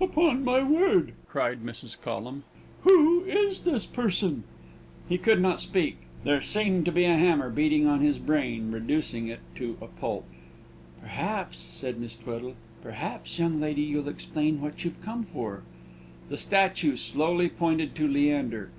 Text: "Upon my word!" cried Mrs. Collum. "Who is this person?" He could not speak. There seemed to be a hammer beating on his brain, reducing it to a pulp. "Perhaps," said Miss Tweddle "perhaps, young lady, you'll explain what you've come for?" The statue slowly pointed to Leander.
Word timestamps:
"Upon 0.00 0.44
my 0.44 0.62
word!" 0.62 1.14
cried 1.28 1.64
Mrs. 1.64 2.00
Collum. 2.00 2.44
"Who 2.82 3.24
is 3.24 3.58
this 3.62 3.86
person?" 3.86 4.44
He 5.08 5.18
could 5.18 5.40
not 5.42 5.58
speak. 5.58 5.96
There 6.22 6.40
seemed 6.42 6.84
to 6.84 6.92
be 6.92 7.02
a 7.06 7.16
hammer 7.18 7.50
beating 7.50 7.88
on 7.88 7.98
his 8.00 8.20
brain, 8.20 8.70
reducing 8.70 9.26
it 9.26 9.40
to 9.56 9.76
a 9.80 9.88
pulp. 9.88 10.26
"Perhaps," 11.00 11.58
said 11.72 11.98
Miss 11.98 12.14
Tweddle 12.14 12.54
"perhaps, 12.84 13.36
young 13.36 13.58
lady, 13.60 13.82
you'll 13.82 14.06
explain 14.08 14.60
what 14.60 14.84
you've 14.84 15.02
come 15.02 15.24
for?" 15.24 15.64
The 16.28 16.38
statue 16.38 16.94
slowly 16.94 17.48
pointed 17.48 17.96
to 17.96 18.06
Leander. 18.06 18.70